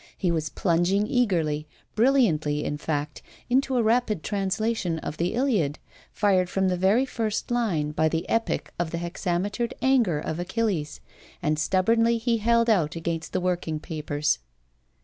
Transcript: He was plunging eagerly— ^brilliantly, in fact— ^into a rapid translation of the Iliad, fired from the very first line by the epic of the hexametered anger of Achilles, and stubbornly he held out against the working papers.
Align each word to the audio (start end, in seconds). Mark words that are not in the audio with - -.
He 0.17 0.31
was 0.31 0.49
plunging 0.49 1.05
eagerly— 1.05 1.67
^brilliantly, 1.95 2.63
in 2.63 2.79
fact— 2.79 3.21
^into 3.51 3.77
a 3.77 3.83
rapid 3.83 4.23
translation 4.23 4.97
of 4.97 5.17
the 5.17 5.35
Iliad, 5.35 5.77
fired 6.11 6.49
from 6.49 6.69
the 6.69 6.75
very 6.75 7.05
first 7.05 7.51
line 7.51 7.91
by 7.91 8.09
the 8.09 8.27
epic 8.27 8.73
of 8.79 8.89
the 8.89 8.97
hexametered 8.97 9.73
anger 9.79 10.17
of 10.19 10.39
Achilles, 10.39 11.01
and 11.39 11.59
stubbornly 11.59 12.17
he 12.17 12.37
held 12.39 12.67
out 12.67 12.95
against 12.95 13.31
the 13.31 13.41
working 13.41 13.79
papers. 13.79 14.39